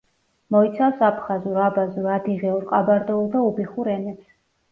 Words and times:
მოიცავს 0.53 1.01
აფხაზურ, 1.07 1.59
აბაზურ, 1.65 2.09
ადიღეურ, 2.15 2.65
ყაბარდოულ 2.71 3.31
და 3.35 3.43
უბიხურ 3.51 3.93
ენებს. 3.99 4.35